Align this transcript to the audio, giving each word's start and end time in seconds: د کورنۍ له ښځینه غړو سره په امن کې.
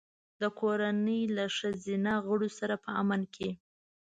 د 0.41 0.43
کورنۍ 0.59 1.21
له 1.37 1.45
ښځینه 1.57 2.11
غړو 2.27 2.49
سره 2.59 2.75
په 2.83 2.89
امن 3.01 3.21
کې. 3.35 3.49